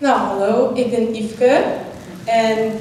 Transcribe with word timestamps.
Nou, 0.00 0.18
hallo, 0.18 0.74
ik 0.74 0.90
ben 0.90 1.14
Yveske 1.14 1.64
en 2.24 2.72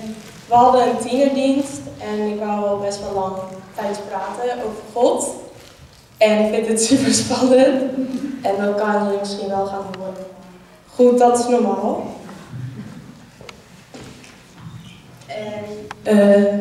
we 0.47 0.53
hadden 0.53 0.89
een 0.89 0.97
tienerdienst 0.97 1.79
en 1.97 2.27
ik 2.27 2.39
wou 2.39 2.65
al 2.65 2.77
best 2.77 2.99
wel 2.99 3.13
lang 3.13 3.35
tijdens 3.75 3.99
praten 4.09 4.63
over 4.65 4.83
God. 4.93 5.35
En 6.17 6.45
ik 6.45 6.53
vind 6.53 6.67
het 6.67 6.83
super 6.89 7.13
spannend 7.13 7.81
en 8.41 8.65
dat 8.65 8.75
kan 8.75 9.11
je 9.11 9.17
misschien 9.19 9.47
wel 9.47 9.65
gaan 9.65 9.85
horen. 9.97 10.13
Goed, 10.87 11.19
dat 11.19 11.39
is 11.39 11.47
normaal. 11.47 12.05
En 15.27 15.63
eh, 16.03 16.57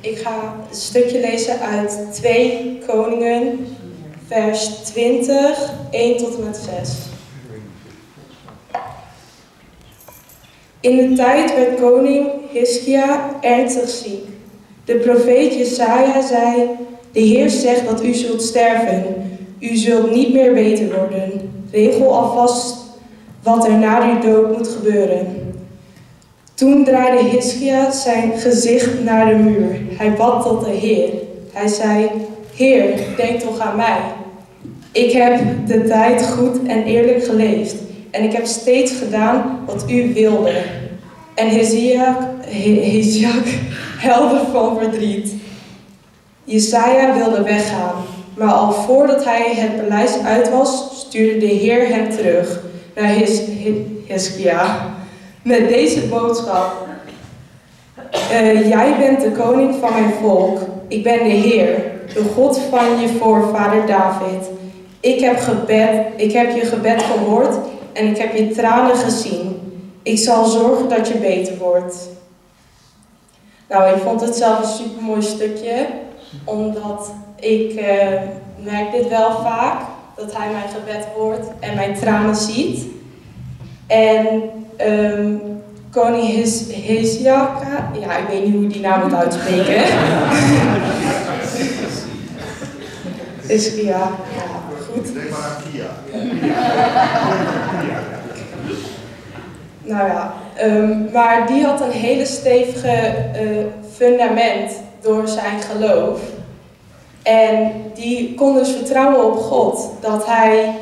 ik 0.00 0.18
ga 0.18 0.42
een 0.68 0.76
stukje 0.76 1.20
lezen 1.20 1.60
uit 1.60 2.08
2 2.12 2.82
Koningen, 2.86 3.76
vers 4.26 4.66
20, 4.66 5.70
1 5.90 6.16
tot 6.16 6.36
en 6.36 6.44
met 6.44 6.68
6. 6.82 7.08
In 10.80 10.96
de 10.96 11.12
tijd 11.12 11.54
werd 11.54 11.80
koning 11.80 12.26
Hiskia 12.52 13.30
ernstig 13.40 13.88
ziek. 13.88 14.24
De 14.84 14.94
profeet 14.94 15.54
Jesaja 15.54 16.22
zei, 16.22 16.68
de 17.12 17.20
Heer 17.20 17.50
zegt 17.50 17.88
dat 17.88 18.04
u 18.04 18.14
zult 18.14 18.42
sterven. 18.42 19.04
U 19.60 19.76
zult 19.76 20.14
niet 20.14 20.32
meer 20.32 20.52
beter 20.52 20.96
worden. 20.96 21.50
Regel 21.70 22.14
alvast 22.16 22.76
wat 23.42 23.66
er 23.66 23.78
na 23.78 24.12
uw 24.12 24.20
dood 24.20 24.56
moet 24.56 24.68
gebeuren. 24.68 25.26
Toen 26.54 26.84
draaide 26.84 27.28
Hiskia 27.28 27.90
zijn 27.90 28.32
gezicht 28.38 29.04
naar 29.04 29.28
de 29.28 29.34
muur. 29.34 29.80
Hij 29.96 30.12
bad 30.12 30.42
tot 30.42 30.64
de 30.64 30.70
Heer. 30.70 31.08
Hij 31.52 31.68
zei, 31.68 32.10
Heer, 32.54 32.98
denk 33.16 33.40
toch 33.40 33.58
aan 33.58 33.76
mij. 33.76 34.00
Ik 34.92 35.12
heb 35.12 35.40
de 35.66 35.84
tijd 35.84 36.26
goed 36.26 36.66
en 36.66 36.84
eerlijk 36.84 37.24
geleefd. 37.24 37.74
En 38.10 38.22
ik 38.22 38.32
heb 38.32 38.46
steeds 38.46 38.92
gedaan 38.92 39.60
wat 39.66 39.84
u 39.90 40.12
wilde. 40.14 40.62
En 41.34 41.48
Heziak 41.48 43.44
helder 44.08 44.40
van 44.52 44.78
verdriet. 44.78 45.34
Jesaja 46.44 47.14
wilde 47.14 47.42
weggaan, 47.42 47.94
maar 48.36 48.52
al 48.52 48.72
voordat 48.72 49.24
hij 49.24 49.54
het 49.54 49.76
paleis 49.76 50.18
uit 50.24 50.50
was, 50.50 50.88
stuurde 50.92 51.38
de 51.38 51.46
Heer 51.46 51.88
hem 51.88 52.10
terug 52.10 52.60
naar 52.94 53.14
Hiskia 54.06 54.96
met 55.42 55.68
deze 55.68 56.00
boodschap. 56.00 56.86
Uh, 58.32 58.68
jij 58.68 58.94
bent 58.98 59.20
de 59.20 59.30
koning 59.30 59.74
van 59.80 59.92
mijn 59.92 60.12
volk. 60.20 60.58
Ik 60.88 61.02
ben 61.02 61.18
de 61.18 61.34
Heer, 61.34 61.68
de 62.14 62.22
God 62.34 62.60
van 62.70 63.00
je 63.00 63.08
voorvader 63.08 63.86
David. 63.86 64.48
Ik 65.00 65.20
heb, 65.20 65.38
gebed, 65.38 65.90
ik 66.16 66.32
heb 66.32 66.54
je 66.54 66.66
gebed 66.66 67.02
gehoord 67.02 67.56
en 67.98 68.06
ik 68.06 68.18
heb 68.18 68.36
je 68.36 68.48
tranen 68.50 68.96
gezien. 68.96 69.56
Ik 70.02 70.18
zal 70.18 70.44
zorgen 70.44 70.88
dat 70.88 71.08
je 71.08 71.14
beter 71.14 71.56
wordt. 71.56 72.08
Nou, 73.68 73.96
ik 73.96 74.02
vond 74.02 74.20
het 74.20 74.36
zelf 74.36 74.58
een 74.58 74.86
super 74.86 75.02
mooi 75.02 75.22
stukje, 75.22 75.86
omdat 76.44 77.10
ik 77.36 77.72
uh, 77.72 77.82
merk 78.64 78.92
dit 78.92 79.08
wel 79.08 79.30
vaak, 79.30 79.80
dat 80.16 80.36
hij 80.36 80.50
mijn 80.50 80.68
gebed 80.68 81.04
hoort 81.16 81.46
en 81.60 81.74
mijn 81.74 81.94
tranen 81.94 82.36
ziet. 82.36 82.86
En 83.86 84.42
um, 84.86 85.62
koning 85.90 86.26
His, 86.26 86.64
Hesiaka, 86.70 87.90
ja, 88.00 88.16
ik 88.16 88.28
weet 88.28 88.44
niet 88.44 88.54
hoe 88.54 88.66
die 88.66 88.80
naam 88.80 89.02
moet 89.02 89.14
uitspreken. 89.14 89.82
Is 93.46 93.74
ja, 93.74 94.10
goed. 94.92 95.14
Denk 95.14 95.30
maar 95.30 95.40
aan 95.40 95.62
Kia. 95.72 95.90
Nou 99.82 100.08
ja, 100.08 100.34
um, 100.62 101.08
maar 101.12 101.46
die 101.46 101.64
had 101.64 101.80
een 101.80 101.90
hele 101.90 102.24
stevige 102.24 103.14
uh, 103.42 103.64
fundament 103.94 104.72
door 105.00 105.28
zijn 105.28 105.60
geloof. 105.60 106.20
En 107.22 107.72
die 107.94 108.34
kon 108.34 108.54
dus 108.54 108.70
vertrouwen 108.70 109.24
op 109.24 109.36
God, 109.36 109.90
dat 110.00 110.26
hij 110.26 110.74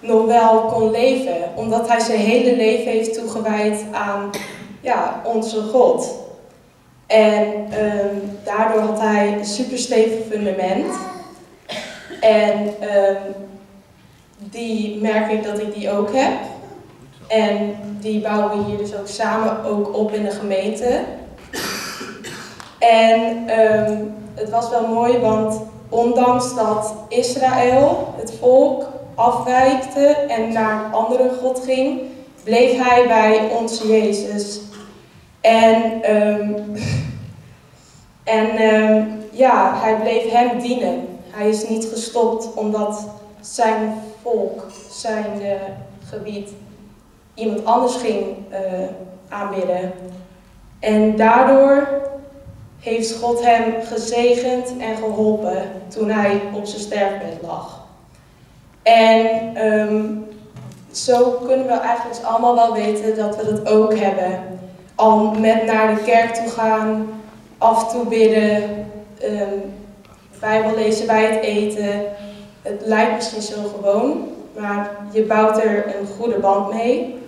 nog 0.00 0.26
wel 0.26 0.60
kon 0.60 0.90
leven, 0.90 1.36
omdat 1.54 1.88
hij 1.88 2.00
zijn 2.00 2.18
hele 2.18 2.56
leven 2.56 2.92
heeft 2.92 3.14
toegewijd 3.14 3.84
aan 3.92 4.30
ja, 4.80 5.22
onze 5.24 5.60
God. 5.62 6.14
En 7.06 7.46
um, 7.46 8.38
daardoor 8.44 8.80
had 8.80 9.00
hij 9.00 9.34
een 9.38 9.44
super 9.44 9.78
stevig 9.78 10.18
fundament. 10.30 10.94
En 12.20 12.58
um, 12.60 13.34
die 14.50 15.00
merk 15.00 15.32
ik 15.32 15.44
dat 15.44 15.58
ik 15.58 15.74
die 15.74 15.90
ook 15.90 16.14
heb. 16.14 16.32
En 17.28 17.76
die 18.00 18.20
bouwen 18.20 18.58
we 18.58 18.64
hier 18.64 18.78
dus 18.78 18.96
ook 18.96 19.08
samen 19.08 19.64
ook 19.64 19.96
op 19.96 20.12
in 20.12 20.24
de 20.24 20.30
gemeente. 20.30 21.04
En 22.78 23.50
um, 23.60 24.14
het 24.34 24.50
was 24.50 24.70
wel 24.70 24.86
mooi, 24.86 25.18
want 25.18 25.60
ondanks 25.88 26.54
dat 26.54 26.94
Israël, 27.08 28.14
het 28.16 28.32
volk, 28.40 28.86
afwijkte 29.14 30.06
en 30.06 30.52
naar 30.52 30.84
een 30.84 30.92
andere 30.92 31.30
God 31.42 31.62
ging, 31.64 32.00
bleef 32.44 32.82
hij 32.82 33.06
bij 33.06 33.50
onze 33.60 33.88
Jezus. 33.88 34.60
En, 35.40 35.82
um, 36.16 36.74
en 38.24 38.74
um, 38.74 39.22
ja, 39.30 39.78
hij 39.80 39.96
bleef 39.96 40.30
hem 40.30 40.60
dienen. 40.60 41.08
Hij 41.30 41.48
is 41.48 41.68
niet 41.68 41.84
gestopt 41.92 42.54
omdat 42.54 43.06
zijn 43.40 43.94
volk, 44.24 44.66
zijn 44.90 45.42
gebied, 46.08 46.50
iemand 47.34 47.64
anders 47.64 47.94
ging 47.94 48.24
uh, 48.50 48.58
aanbidden. 49.28 49.92
En 50.78 51.16
daardoor 51.16 51.88
heeft 52.80 53.16
God 53.16 53.44
hem 53.44 53.74
gezegend 53.82 54.76
en 54.78 54.96
geholpen 54.96 55.62
toen 55.88 56.10
hij 56.10 56.40
op 56.52 56.66
zijn 56.66 56.80
sterfbed 56.80 57.38
lag. 57.42 57.86
En 58.82 59.56
um, 59.66 60.26
zo 60.92 61.30
kunnen 61.30 61.66
we 61.66 61.72
eigenlijk 61.72 62.24
allemaal 62.24 62.54
wel 62.54 62.72
weten 62.72 63.16
dat 63.16 63.36
we 63.36 63.52
dat 63.52 63.68
ook 63.68 63.98
hebben. 63.98 64.40
Al 64.94 65.30
met 65.30 65.64
naar 65.64 65.94
de 65.94 66.02
kerk 66.02 66.34
toe 66.34 66.48
gaan, 66.48 67.08
af 67.58 67.82
en 67.82 67.98
toe 67.98 68.08
bidden, 68.08 68.62
um, 69.22 69.72
Bijbel 70.40 70.74
lezen 70.74 71.06
bij 71.06 71.24
het 71.24 71.42
eten. 71.42 72.02
Het 72.64 72.80
lijkt 72.84 73.14
misschien 73.14 73.42
zo 73.42 73.62
gewoon, 73.76 74.28
maar 74.58 74.90
je 75.10 75.22
bouwt 75.22 75.58
er 75.58 75.96
een 75.96 76.06
goede 76.06 76.38
band 76.38 76.72
mee. 76.72 77.18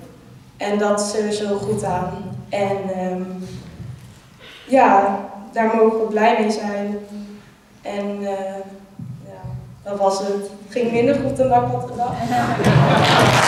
En 0.56 0.78
dat 0.78 1.00
is 1.00 1.14
er 1.14 1.32
zo 1.32 1.56
goed 1.56 1.84
aan. 1.84 2.10
En 2.48 2.76
um, 3.12 3.48
ja, 4.66 5.18
daar 5.52 5.76
mogen 5.76 5.98
we 6.00 6.06
blij 6.06 6.36
mee 6.40 6.50
zijn. 6.50 6.98
En 7.82 8.20
uh, 8.20 8.30
ja, 9.26 9.42
dat 9.82 9.98
was 9.98 10.18
het. 10.18 10.28
Het 10.28 10.50
ging 10.68 10.92
minder 10.92 11.14
goed 11.14 11.36
dan 11.36 11.46
ik 11.46 11.52
had 11.52 11.90
gedacht. 11.90 13.44